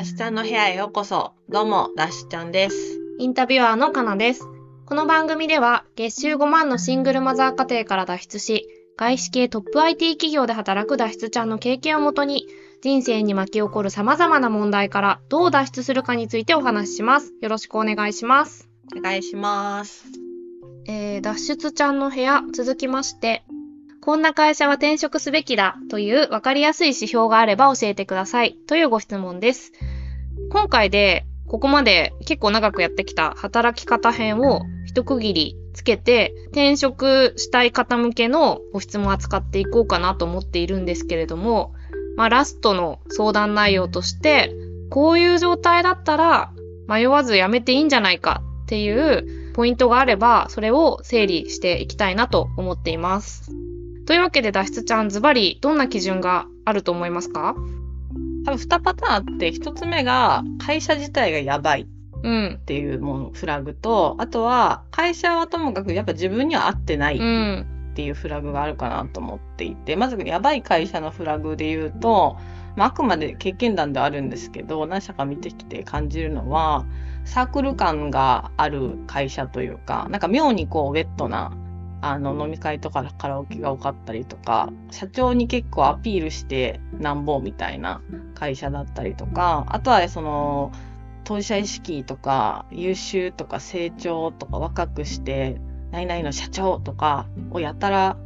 [0.00, 1.34] ダシちゃんの部屋へようこそ。
[1.50, 2.98] どうも、ダシちゃんです。
[3.18, 4.48] インタビュアーのかなです。
[4.86, 8.66] この番組では月収5万のシングルマザー家庭から脱出し、
[8.96, 12.46] 外資系トップ IT 企業で働く脱出ちゃんの経験をもとに、
[12.80, 17.34] 人生に巻き起こる様々な問題からどう脱出するかについてお話しします。
[17.42, 18.70] よろしくお願いします。
[18.96, 20.06] お願いします。
[20.86, 23.44] えー、脱出ちゃんの部屋続きまして、
[24.00, 29.72] こんな会社は転職すべきだという分かりやすい指標があれば教えてくださいというご質問です。
[30.50, 41.74] 今回でここまで結構長くやってきた働き方編を一区切りつけて転職したい方向けのご質問を扱っていこうかなと思っているんですけれども、
[42.16, 44.52] まあラストの相談内容として、
[44.90, 46.52] こういう状態だったら
[46.88, 53.50] 迷わずやめていいんじゃないかっていうポイントがあれば、それを整理していきたいなと思っています。
[54.06, 57.54] というわけで脱出ちゃんズバリどんな基準があると思いますか？
[58.44, 61.86] 多分2パターンあって、1つ目が会社自体がやばいっ
[62.22, 62.60] うん。
[62.66, 67.16] ていうもの、フラグと、あとは会社はともかくやっぱ自分には合ってない。
[67.16, 72.36] っていうフラグがあるかなと思っていて、まずやばい会社のフラグで言うと、
[72.76, 76.86] まあ、あくまで経験談ではあるんですけど、何社か見てきて感じるのは、
[77.24, 81.52] サークル感がある会社というか、なんか妙にこうウェットな、
[82.02, 88.00] あの飲み会とかカラオケが多かったりとか、社長に結構アピールしてなんぼみたいな
[88.34, 90.72] 会社だったりとか、あとはその、
[91.24, 95.60] 当事者意識とか優秀とか成長とか若くして
[95.92, 98.16] 何々の社長とかをやたら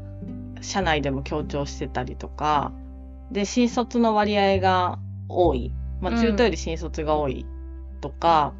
[0.61, 2.72] 社内でも強調してたりとか、
[3.30, 5.72] で、新卒の割合が多い。
[6.00, 7.47] まあ、うん中途より新卒が多い
[8.00, 8.52] とか、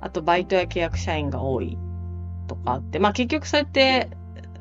[0.00, 1.78] あとバイトや契約社員が多い
[2.48, 4.08] とかあって、まあ結局そうやって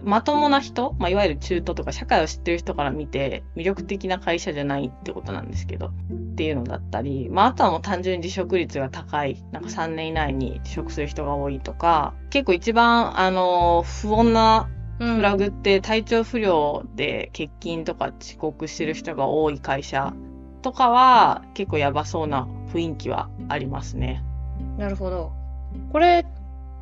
[0.03, 5.91] まともな人、まあいわゆる中途とか社会を知ってる人から見て魅力的な会社じゃないってことなんですけど、っ
[6.35, 14.69] ていうのだったり、まああとはもう単純に離職率が高い、なんか3年以内に離職する人が多いとか、結構一番あの、不穏な
[14.99, 15.15] うん。
[15.15, 20.13] フラグって体調不良で欠勤とか遅刻してる人が多い会社
[20.61, 24.23] とかは結構やばそうな雰囲気はありますね。
[24.77, 25.31] なるほど。
[25.91, 26.25] これ、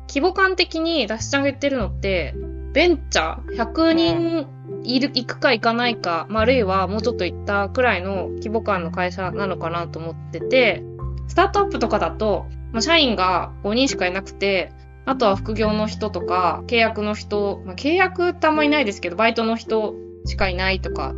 [0.08, 2.34] 規模感的に脱出ちゃんが言ってるのって、
[2.72, 4.46] ベンチャー100人
[4.84, 10.82] いる、行くか行かないか、まああるいはもうちょっと行ったくらいの規模感の会社なのかなと思ってて、
[11.28, 14.72] スタートアップとかだと、まあ、社員が5人しかいなくて、
[15.06, 19.94] あとは副業の人とか、契約の人、まあ、契約ってあんまいないですけど、バイトの人
[20.26, 21.14] しかいないとか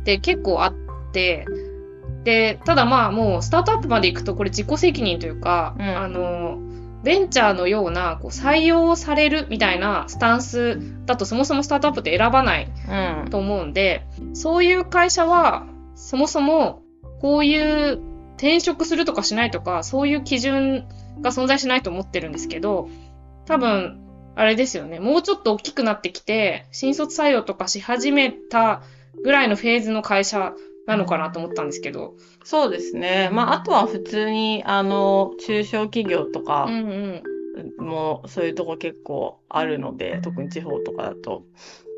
[0.00, 0.74] って結構あっ
[1.12, 1.46] て、
[2.24, 5.84] で、ただまあもうスタートアップまで行くとこれ自己責任というか、うん。
[5.84, 6.58] あの、
[7.04, 13.30] ベンチャーのようなこう採用されるみたいなスタンスだとそもそもスタートアップって選ばないうん。
[13.30, 16.82] と思うんで、そういう会社はそもそも
[17.20, 18.00] こういう
[18.36, 20.86] 転職するとかしないとか、そういう基準
[21.20, 22.88] が存在しないと思ってるんですけど、
[23.46, 24.00] 多分、
[24.36, 24.98] あれですよね。
[24.98, 28.82] もうちょっと大きくなってきて、新卒採用とかし始めた
[29.22, 30.52] ぐらいのフェーズの会社
[30.86, 32.14] なのかなと思ったんですけど。
[32.42, 33.30] そうですね。
[33.32, 37.22] まああとは普通にあの中小企業とうかん
[37.68, 41.44] うそういうとこ結構あるので、特に地方とかだと。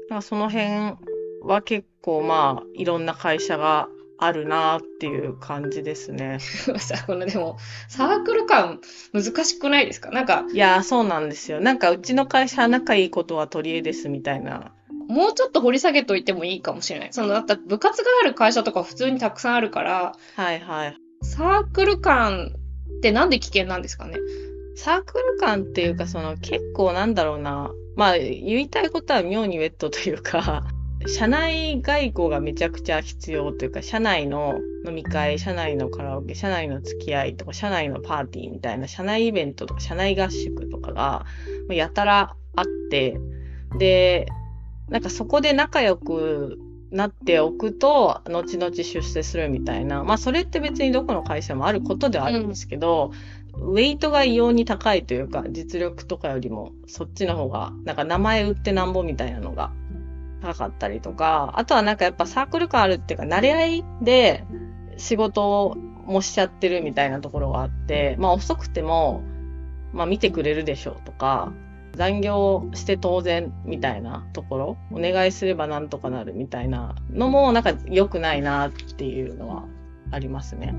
[0.09, 0.95] まあその辺
[1.43, 3.89] は結構まあいろんな会社が
[4.19, 6.39] あるなっていう感じですね。
[6.79, 7.59] さ、このでも、
[7.89, 8.81] サークル感
[9.13, 10.11] 難しくないですか？
[10.11, 11.61] なんか、いやー、そうなんですよ。
[11.61, 14.73] なんか、うちの会社仲いいことは取り柄ですみたいな。
[15.09, 17.09] もうちょっと掘り下げといてもいいかもしれない。
[17.13, 20.97] その、だって部活がある会社とか普通にたくさんあるから、はいはい。
[21.23, 22.53] サークル感
[22.99, 24.19] ってなんで危険なんですかね？
[24.77, 27.71] サークル感っていうか、その、結構なんだろうな。
[27.97, 30.67] まあ、言いたいことは妙にウェットというか、
[31.07, 41.25] 社内外交がめちゃくちゃ必要というか、社内の飲み会、社内のカラオケ、社内の付き合いとか、社内のパーティーみたいな、社内イベントとか、社内合宿とかが、
[41.69, 43.19] まあやたらあって、
[43.79, 44.27] で、
[44.89, 46.59] なんかそこで仲良く
[46.91, 50.05] なっておくと、後々出世するみたいな。
[50.05, 53.13] まあそれって別にどこの会社もあることではあるんですけど、
[53.55, 59.73] ウェイトが異様に高いというか、実力とかよりも、そっちの方が、なんか名前売ってなんぼみたいなのが
[60.43, 64.45] 高かったりとか、あとはなんかやっぱサークル感あるっていうか、慣れ合いで
[64.97, 69.23] 仕事もしちゃってるみたいなところがあって、まあ遅くても、
[69.93, 71.53] まあ見てくれるでしょうとか、
[71.97, 79.65] 残業して当然みたいなところ、お願いすればなんとかなるみたいなのもなんか良くないなっていうのは
[80.11, 80.75] ありますね。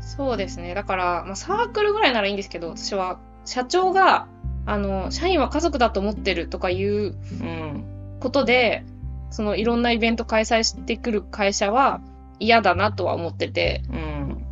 [0.00, 0.74] そうですね。
[0.74, 4.26] だから、まあ、サークルぐらいならいいんですけど、私は、社長が、
[4.66, 7.84] あの、社員は家族だと思ってるとかいううん。
[8.18, 8.84] ことで、
[9.30, 12.00] そのいろんなイベント開催してくる会社は
[12.40, 14.44] 嫌だなとは思ってて、うん。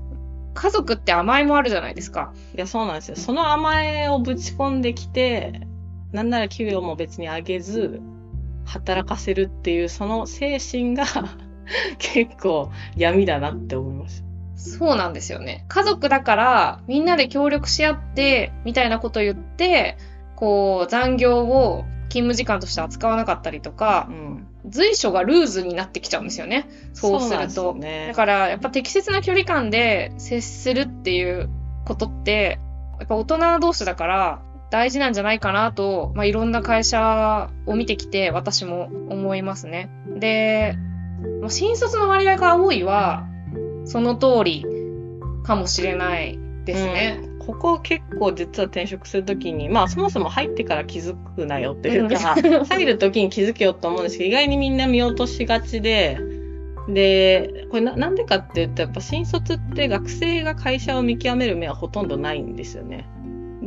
[0.54, 2.32] 家族って甘えもあるじゃないですか。
[2.54, 3.16] いや、そうなんですよ。
[3.16, 5.60] その甘えをぶち込んできて、
[6.12, 8.00] なんなら給与も別に上げず、
[8.64, 11.04] 働かせるっていう、その精神が
[11.98, 14.24] 結構闇だなって思います。
[14.56, 15.64] そうなんですよね。
[15.68, 19.96] 家族だからみんなで協力し合ってみたいなこと言って、
[20.34, 26.68] こう残業を勤務時間として扱わなかったりとか、うん、随所がルーズになってきちゃうんですよね。
[26.92, 27.74] そうすると。
[27.74, 31.48] ね、だからやっぱ適切な距離感で接するっていう
[31.84, 32.58] ことって、
[32.98, 39.90] やっぱ大人同士だから大事なんじゃないかなと、まあ、いろんな会社を見てきて私も思いますね。
[40.18, 40.76] で、
[41.40, 43.26] まあ、新卒の割合が多いは、
[43.84, 44.66] その通り
[45.44, 47.20] かもしれないですね。
[47.22, 52.36] うん、ここ結構実は転職するときに、まあそもそも入ってから気づくなよっていうか、
[52.68, 56.18] 入るときに気づけよと思うんですけど、意外にみんな見落としがちで、
[56.88, 63.06] で、これななんでかって言うと、やっぱ新卒って学生が会社を見極める目はほとんどないんですよね。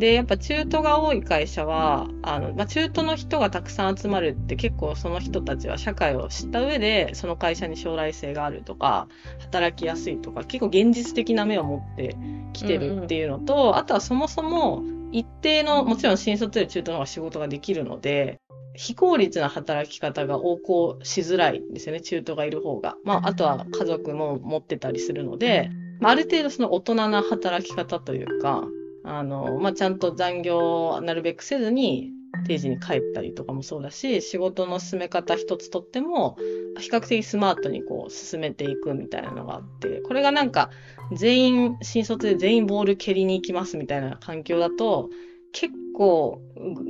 [0.01, 9.07] で、やっぱ中途が多い会社は、あの、まあ、中途の人がたくさん集まるって結構その人たちは社会を知った上で、その会社に将来性があるとか、
[9.41, 12.15] 働きやすいとか、結構現実的な目を持って
[12.53, 18.39] きてるっていうのと、うんうん、あとはそもそも一定の、もちろん新卒で中途の方が仕事ができるので、
[18.73, 22.95] 非効率な働き方が横行しづらいんですよね、中途がいる方が。
[23.03, 25.69] まあ、あとは家族も持ってたりするので、
[25.99, 28.67] まあ、ある程度その大人な働き方というか、
[29.03, 32.11] あの、まあ、ちゃんと残業をなるべくせずに
[32.45, 36.37] 定時に帰ったりとかもそうだし、仕事の進め方一つとっても、
[36.79, 40.69] 比較的スマートにこう進めていくみたいなのがあって、これがなんか
[41.13, 45.09] 全員、新卒で全員ボール蹴りに行きますみたいな環境だと、
[45.53, 46.41] 結構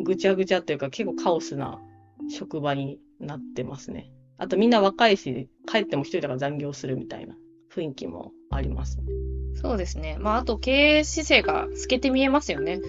[0.04, 1.80] ぐちゃぐちゃっていうか結構カオスな
[2.30, 4.12] 職場になってますね。
[4.38, 7.36] あとみんな若いし、帰っても一人だから残業するみたいな
[7.74, 9.21] 雰囲気もありますね。
[9.56, 10.18] そうですね。
[10.20, 12.80] まあ、あと経営姿勢が透けて見えますよね。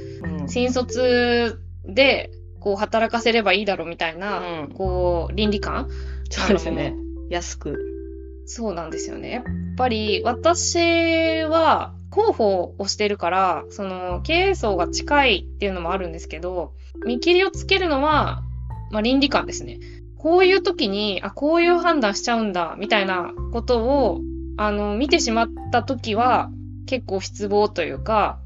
[0.40, 2.30] うん、新卒で、
[2.60, 5.88] こう、働かせればいいだろうみたいな、うん、こう、倫理観？
[6.30, 6.94] そうですね。
[7.28, 7.78] 安く。
[8.46, 9.30] そうなんですよね。
[9.30, 9.42] やっ
[9.76, 16.72] ぱり、私は、広報をしてるから、その、経営層が近いっていうのもあるんですけど、
[17.04, 18.42] 見切りをつけるのは、
[18.90, 19.80] まあ、倫理観ですね。
[20.18, 24.20] こういう時に、あ、こういう判断しちゃうんだ、みたいなことを、
[24.56, 26.50] あの、見てしまった時は、
[26.86, 28.38] 結構失望というか、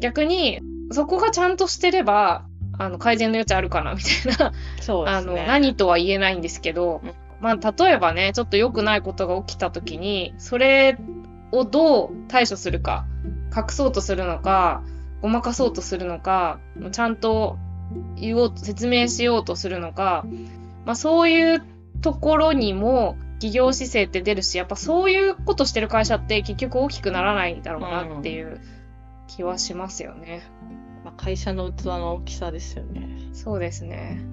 [0.00, 0.60] 逆に、
[0.90, 2.44] そこがちゃんとしてれば、
[2.78, 4.52] あの、改善の余地あるかな、みたいな。
[4.80, 5.32] そうですね。
[5.32, 7.02] あの、何とは言えないんですけど、
[7.40, 10.98] まあ、例えばね、ちょっと良くないことが起きた時に、それ
[11.52, 13.06] をどう対処するか、
[13.54, 14.82] 隠そうとするのか、
[15.20, 16.58] ごまかそうとするのか、
[16.92, 17.58] ちゃんと
[18.16, 20.24] 言おうと、説明しようとするのか、
[20.84, 21.62] まあ、そういう
[22.00, 28.60] ところにも企業姿勢って出るし、やっぱそういうことしてる会社って結局大きくならないだろうなっていう
[29.26, 30.42] 気はしますよね。
[31.04, 33.18] まあ、会社の器の大きさですよね。
[33.32, 34.24] そうですね。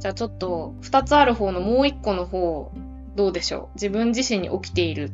[0.00, 2.72] じゃあちょっと2つある方のもう1個の方、
[3.14, 3.74] どうでしょう？
[3.74, 5.12] 自分自身に起きている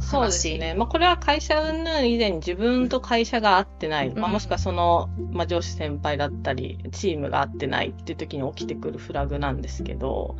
[0.00, 0.74] そうですね。
[0.74, 10.36] まあ、これは会社云々以前に自分と会社が合ってない、まあ、もしくはその、まあ、上司先輩だったり、チームが合ってないっていう時に起きてくるフラグなんですけど、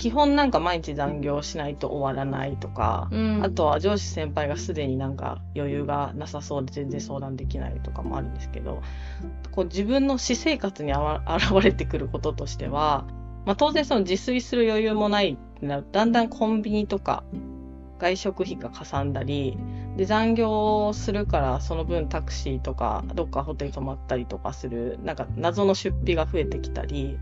[0.00, 8.82] 基本なんか毎日残業しないと終わらないとか、うん、あとは上司先輩がすでになんか余裕がなさそうで全然相談できないとかもあるんですけど、
[9.50, 13.04] こう自分の私生活に 現れてくることとしては、
[13.44, 15.36] まあ、当然その自炊する余裕もない
[15.92, 17.22] だんだんコンビニとか
[17.98, 19.58] 外食費がかさんだり、
[19.96, 27.18] で、残業するからその分タクシーとか、どっかホテル泊まったりとかする、なんか謎の出費が増えてきたり、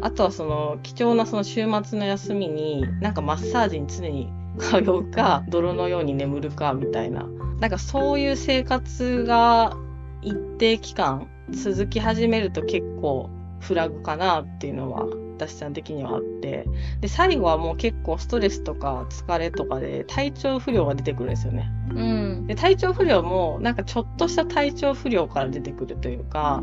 [0.00, 7.26] あとはその貴重なその週末の休みに、なんかマッサージに常に通うか、泥のように眠るかみたいな、
[7.60, 9.76] なんかそういう生活が
[10.22, 13.28] 一定期間続き始めると結構
[13.60, 16.66] フラグかなっていうのは私さん的にはあって、
[17.00, 21.70] で、最後はもう結構ストレスとか疲れとかで体調不良が出てくるんですよね。
[21.94, 22.46] うん。
[22.46, 26.62] で、体調不良もなんかちょっとした体調不良から出てくるというか、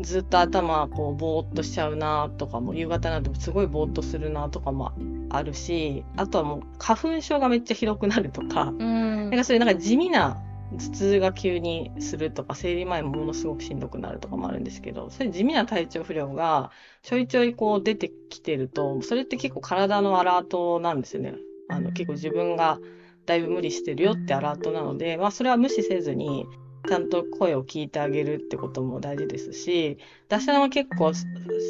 [0.00, 4.92] ずっと頭こうぼーっとしちゃうなとかも夕方なんてすごいぼーっとするなとかも
[5.30, 10.42] あるしあとはもう花粉症がめっちゃひどくなるとか、うん、なんかそういうなんか地味な
[10.76, 16.70] 頭痛が急にするとか、生理前もものすごくしんどくなるとかもあるんですけど、そういう地味な体調不良が
[17.02, 21.34] ちょいちょいこう出てきてると、それって結構体のアラートなんですよね。
[21.68, 22.78] あの結構自分が
[23.26, 26.46] だいぶ無理してるよってアラートなので、まあそれは無視せずに、
[26.86, 29.98] ちゃんと声を聞いてあげるってことも大事ですし、
[30.28, 31.12] 私は結構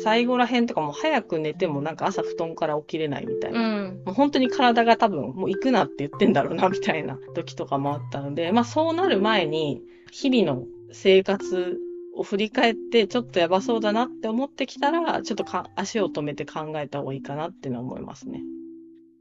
[0.03, 3.61] 最後ら辺とかも早く寝てもなんか朝布団から起きれないみたいな。
[3.61, 4.03] うん。
[4.05, 11.79] もう本当に体が多分もう行くなって言ってんだろうなみたいな時とかもあったので、まあそうなる前に日々の生活
[12.17, 18.41] を振り返ってちょっとやばそうだなって思ってきたら、ちょっとか足を止めて考えた方がいいかなっていうのは思いますね。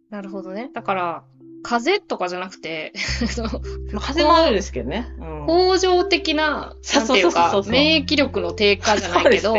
[0.09, 0.69] なるほどね。
[0.73, 1.23] だから、
[1.63, 2.93] 風邪とかじゃなくて、
[3.99, 5.07] 風もあるんですけどね。
[5.17, 5.45] うん。
[5.47, 9.55] 恒常的な、なんていうか免疫力の低下じゃないけど、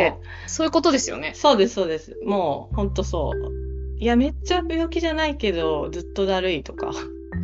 [0.47, 1.33] そういうことですよね。
[1.35, 2.17] そうです、そうです。
[2.25, 3.99] もう、ほんとそう。
[3.99, 6.93] いや、めっちゃ病気じゃないけど、ずっとだるいとか。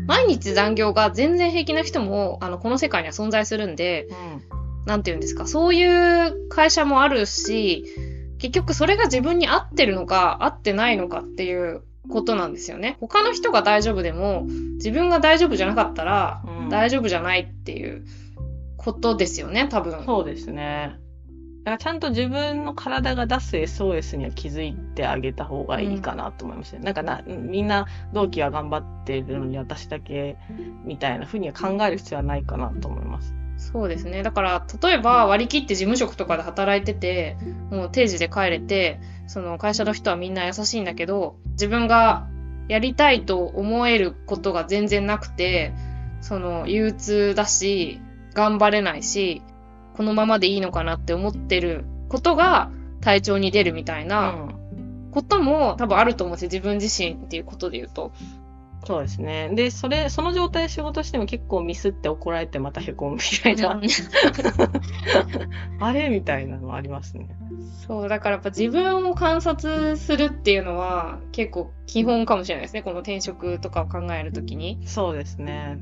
[0.07, 4.61] 毎日残業が全然平気な人も、あの、この世界には存在するんで、うん。
[4.87, 7.85] なんていうんですか、そういう会社もあるし、
[8.39, 12.97] 結局それが自分に合ってるのか、合ってないのかっていうことなんですよね。
[13.01, 18.05] 他の人が大丈夫でも、自分が大丈夫じゃなかったら、うん大丈夫じゃないっていう
[18.77, 20.05] ことですよね、多分。
[20.05, 20.99] そうですね。
[21.65, 26.81] だからちゃんと自分の体が出す SOS には気づいてあげた方がいいかなと思いますね。
[26.81, 30.37] なんかな、みんな同期は頑張ってるのに私だけ
[30.85, 33.35] みたいな風には考える必要はないかなと思います。
[33.61, 34.23] そうですね。
[34.23, 37.37] だから、例えば割り切って事務職とかで働いてて、
[37.71, 42.27] もう定時で帰れて、その会社の人はみんな優しいんだけど、自分が
[42.69, 45.75] やりたいと思えることが全然なくて、
[46.23, 48.01] その憂鬱だし、
[48.33, 49.43] 頑張れないし、
[49.95, 52.71] このままでいいのかなって思ってることが
[53.03, 54.61] 体調に出るみたいうなん
[55.11, 56.49] ことも多分あると思うんですよ。
[56.51, 58.13] 自分自身っていうことで言うと。
[58.85, 59.51] そうですね。
[59.55, 63.81] で、それ、その状態で仕事しても結構ミスって怒られてまた凹むみたいな、
[65.81, 67.29] あれみたいなのありますね。
[67.87, 72.83] そう、だからやっぱ自分を観察するっていうのは結構基本かもしれないですね。
[72.83, 74.81] この転職とかを考えるときに。
[74.87, 75.79] そうですね。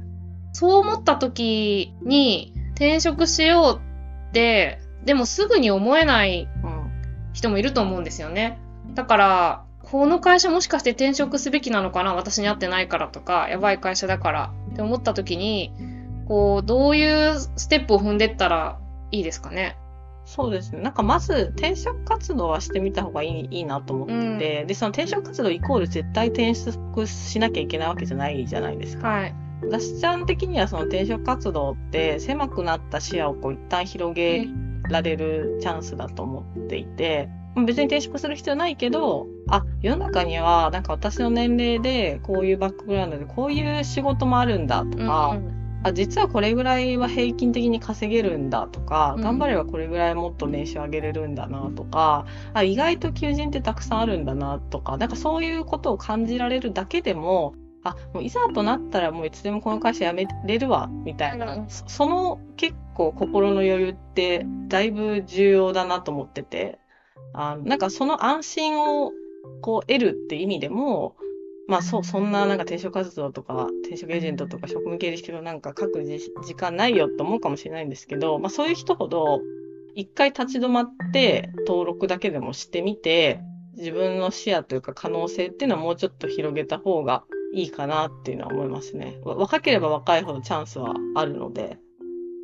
[0.52, 6.88] そう思ったときに転職しようって、でもすぐに思えないうん。
[7.32, 8.58] 人もいると思うんですよね。
[8.94, 12.14] だから、この会社もしかして転職すべきなのかな？
[12.14, 15.72] 私に合ってないからとか、やばい会社だからって思ったときに、
[16.26, 18.78] こう、どういうステップを踏んでったら
[19.10, 19.78] いいですかね？
[20.26, 20.82] そうですね。
[20.82, 29.08] なんかまず転職活動はしてみた方がいいいいなと思ってて、で、その転職活動イコール絶対転職しなきゃいけないわけじゃないじゃないですか。
[29.08, 29.34] はい。
[29.70, 34.46] ダシちゃん的にはその転職活動って狭くなった視野をこう一旦広げ
[34.90, 37.30] られるチャンスだと思っていて、
[37.66, 45.80] 別に転職する必要ないけど、あ、世の中にはなんか私の年齢でこういうバックグラウンドでこういう仕事もあるんだとか、うんうん。
[45.84, 49.22] あ、実はこれぐらいは平均的に稼げるんだとか、うん。
[49.22, 61.68] 頑張ればこれぐらいもっと年収上げれるんだなとか、あ、意外と求人ってたくさんあるんだなとか、なんかそういうことを感じられるだけでも、あ、もういざとなったらもういつでもこの会社辞めれるわ、みたいな、うん。
[61.68, 66.78] そその結構心の余裕ってだいぶ重要だなと思ってて、
[67.34, 69.12] あなんかその安心を
[69.60, 71.16] こう得るって意味でも、
[71.68, 79.40] まあそう、そんななんか転職活動とか、転職エージェントとか職務経理士のなんか書くじ時間ないよと思うかもしれないんですけど、まあそういう人ほど、
[79.94, 83.40] 一回立ち止まって登録だけでもしてみて、
[83.76, 89.20] 自分の視野というか可能性っていうのはもうちょっと広げた方がいいかなっていうのは思いますね。
[89.22, 91.78] わ若ければ若いほどチャンスはあるので。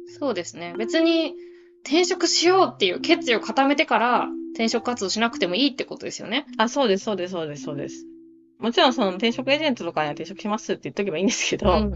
[0.06, 0.74] そうですね。
[0.78, 1.34] 別に
[1.84, 6.46] 転職しようっていう決意を固めてから転職活動しなくてもいいってことですよね。
[6.56, 8.06] あ、そうです、そうです、そうです、そうです。
[8.58, 11.94] もちろんその転職エージェントとかには転職しますって言っとけばいいんですけど、うん。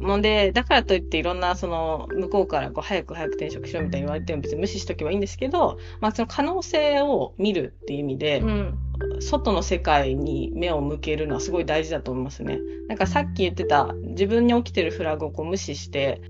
[0.00, 8.78] もんで、だからといっていろんな、その、向こうからこう、早く早く転職しろみたいに言われても別に無視しとけばいいんですけど、まあその可能性を見るっていう意味でう、ん。
[9.20, 12.58] 外の世界に目を向けるのはすごい大事だと思いますね。
[12.88, 16.20] なんかさっき言ってた、自分に起きてるフラグをこう無視して、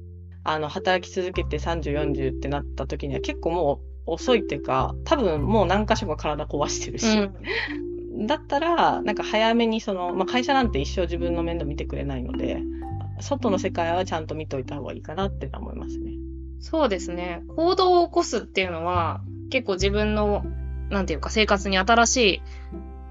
[0.48, 8.26] あの、働き続けて30、40ってなった時には結構もう遅いっていうか、多分もう何箇所か体壊してるし、うん。
[8.26, 12.62] だったら、なんか早めにその、まあ、会社なんて一生自分の面倒見てくれないので、
[13.20, 16.12] 外の世界はちゃんと見といた方がいいかなって思いますね。
[16.60, 17.42] そうですね。
[17.54, 20.44] 行動を起こすっていうのは結構自分の、
[20.88, 22.42] なんていうか生活に新しい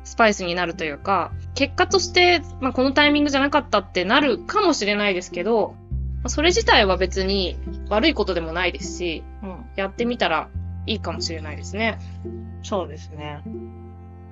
[0.03, 5.86] スパイスになるというか、結果として、まあ、このタイミングじゃなかったってなるかもしれないですけど、まあ
[6.29, 7.57] それ自体は別に
[7.89, 9.65] 悪いことでもないですし、うん。
[9.75, 10.49] やってみたら
[10.85, 11.99] いいかもしれないですね。
[12.63, 13.41] そうですね。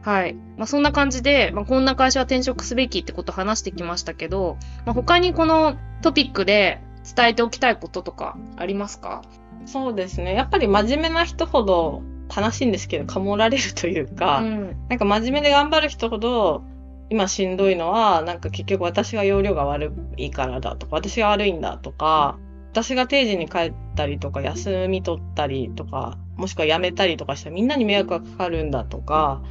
[0.01, 0.35] はい。
[0.57, 6.79] まあ、そんな感じで、まあ、こんな会社は転職すべきってことを話してきましたけど、まあ、他にこのトピックで
[7.15, 9.23] 伝えておきたいこととかありますか？
[9.65, 10.35] そうですね。
[10.35, 12.03] やっぱり真面目な人ほど
[12.35, 14.75] 悲しいんですけど、かもられるというか、うん。
[14.89, 16.63] なんか真面目で頑張る人ほど、
[17.09, 22.38] 今しんどいのは、なんか結局私が容量が悪いからだとか、私が悪いんだとか、
[22.71, 29.41] 私が定時に帰ったりとか、休み取ったりとか、もしくは辞めたりとかしたらみんなに迷惑がかかるんだとか、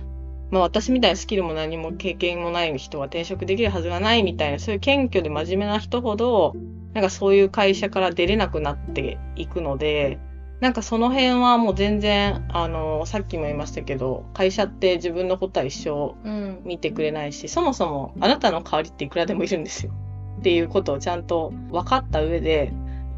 [0.51, 6.55] まあ私みたいなスキルも何も経験もない人は転職できるはずがないみたいな、そういう謙虚で真面目な人ほど、
[6.93, 10.19] なんかそういう会社から出れなくなっていくので、
[10.61, 16.15] なんかその辺はもう全然、あの、さっきも言いましたけど、会社って自分のことは一生
[16.65, 19.93] 見てくれないし、そもそもあなたの代わりっていくらでもいるんですよ。
[20.39, 22.73] っていうことをちゃんと分かった上で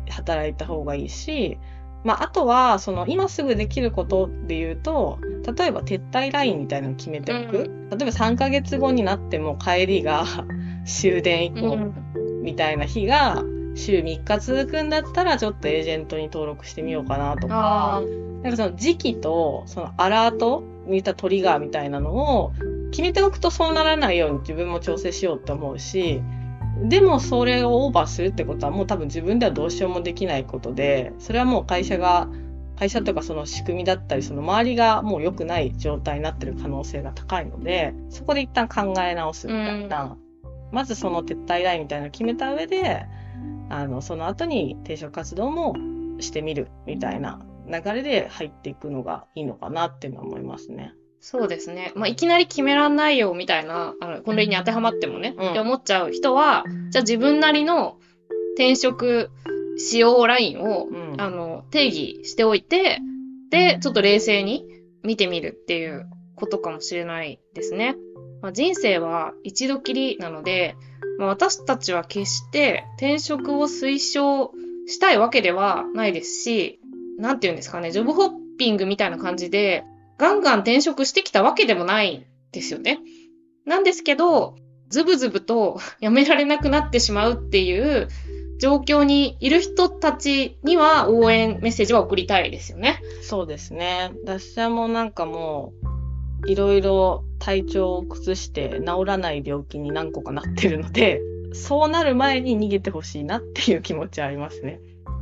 [0.09, 1.59] 働いた方がいいし、
[2.05, 5.19] まあ、あとは、その、今すぐできることで言うと、
[5.57, 7.59] 例えば撤退ラインみたいなのを決めておく。
[7.59, 10.25] うん、例えば3ヶ月後になっても帰りが
[10.85, 11.77] 終電以降
[12.43, 13.43] みたいな日が
[13.77, 18.03] 週3日続くんだったら、ちょっとエージェントに登録してみようかなとか、
[18.43, 22.53] なんかその時期と、そのアラート見たトリガーみたいなのを
[22.91, 26.23] 決めておくとそうならないように自分も調整しようって思うし、
[26.83, 32.29] でもそれをオーバーするってことはもう多分自分ではどうしようもできないことで、それはもう会社が、
[32.79, 40.19] 会社とかその仕組みだったり、その周りがもう良くない状態になってる可能性が高いので、そこで一旦考え直すみたいな、うん、
[40.73, 43.07] まずその撤退ラインみたいなのを決めた上で、
[43.69, 45.75] あの、その後に転職活動も
[46.21, 50.95] してみるみたいな流れで入っていくのがいいのかなっていうのは思いますね。
[51.21, 51.93] そうですね。
[51.97, 57.99] まあ、いきなり決めらんないよみたいな、あの、これに当てはまってもね、うん、って思っちゃう人は、じゃあ自分なりの
[58.55, 59.31] 転職
[59.77, 63.01] 使用ラインを、うん、あの、定義しておいて、
[63.51, 64.65] で、ちょっと冷静に
[65.03, 67.97] 見てみるっていうことかもしれないですね。
[68.43, 70.77] まあ、人生は一度きりなので、
[71.19, 74.53] まあ、私たちは決して転職を推奨
[74.87, 76.81] したいわけではないですし、
[77.19, 79.85] なんて言うんですかね、ジョブホッピングみたいな感じで、
[80.19, 83.01] ガンガン転職してきたわけでもないんですよね。
[83.65, 84.57] なんですけど、
[84.89, 88.09] ズブズブと やめられなくなってしまうっていう
[88.59, 93.01] 状況にいる人たちには応援メッセージは送りたいですよね。
[93.23, 94.13] そうですね。
[94.25, 95.96] 私はもなんかもう、
[96.47, 101.21] いろいろ体調を崩して治らない病気に何個かなってるので、
[101.53, 104.81] そうなる前に逃げてほしいなっていう気持ちはありますね。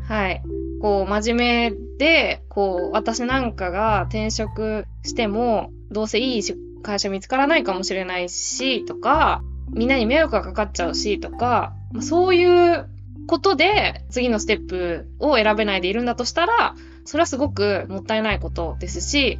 [0.08, 0.42] はい。
[0.80, 6.42] こう、真面目で、こう、私なんかが転職しても、どうせいい
[6.82, 12.88] 会社見つからないかもしれないし、とか、みんなに迷惑がかかっちゃうし、とか、そういう
[13.26, 19.38] ことで次のステップを選べないでいるんだとしたら、それはすごくもったいないことですし、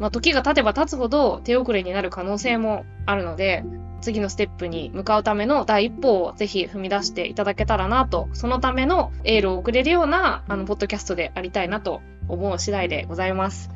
[0.00, 3.62] まあ、時が経てば経つほど手遅れになる可能性もあるので、
[4.00, 13.70] 次のステップに向かうための第一歩をぜひ踏み出していただけたらなと、そのためのエールを送れるような、あの、ポッドキャストでありたいなと思う次第でございます。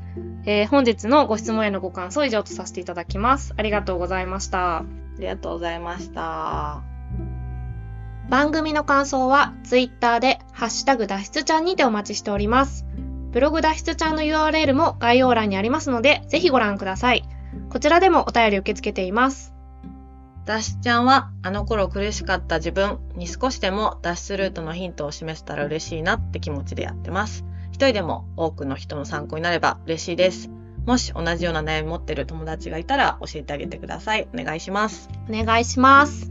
[0.46, 3.52] えー、本日のご質問へのご感想を以上とさせていただきます。
[3.56, 4.78] ありがとうございました。
[4.78, 4.84] あ
[5.18, 6.82] りがとうございました。
[8.30, 12.86] 番組の感想は、ツイッターで、ハッシュタグ脱出ちゃんにてお待ちしております。
[13.34, 17.24] ブログ脱出ちゃんの URL も概要欄にありますので、ぜひご覧ください。
[17.68, 19.52] こちらでもお便り受け付けています。
[20.44, 27.44] ダッシュちゃんはあの頃苦しかった自分に少しでも脱出ルートのヒントを示せたら嬉しいなって気持ちでやってます。
[27.72, 30.48] 一人でも多くの人の参考になれば嬉しいです。
[30.86, 34.28] もし同じような悩み持ってる友達がいたら教えてあげてください。
[34.32, 35.08] お願いします。
[35.28, 36.30] お願いします。